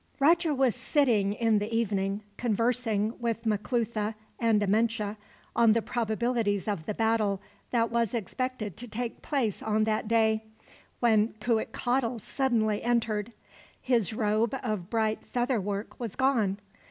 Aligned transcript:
Roger 0.19 0.51
was 0.51 0.73
sitting 0.75 1.31
in 1.33 1.59
the 1.59 1.71
evening, 1.71 2.23
conversing 2.35 3.13
with 3.19 3.45
Maclutha 3.45 4.15
and 4.39 4.59
Amenche 4.63 5.15
on 5.55 5.73
the 5.73 5.81
probabilities 5.83 6.67
of 6.67 6.87
the 6.87 6.95
battle 6.95 7.39
that 7.69 7.91
was 7.91 8.15
expected 8.15 8.75
to 8.77 8.87
take 8.87 9.21
place 9.21 9.61
on 9.61 9.83
that 9.83 10.07
day, 10.07 10.43
when 11.01 11.33
Cuitcatl 11.39 12.17
suddenly 12.19 12.81
entered. 12.81 13.31
His 13.79 14.11
robe 14.11 14.55
of 14.63 14.89
bright 14.89 15.23
feather 15.23 15.61
work 15.61 15.99
was 15.99 16.15
gone. 16.15 16.57